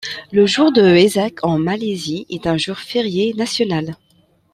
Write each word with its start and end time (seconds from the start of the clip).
Le 0.31 0.47
jour 0.47 0.71
de 0.71 0.81
Wesak 0.81 1.43
en 1.43 1.59
Malaisie 1.59 2.25
est 2.31 2.47
un 2.47 2.57
jour 2.57 2.79
férié 2.79 3.35
national. 3.35 3.95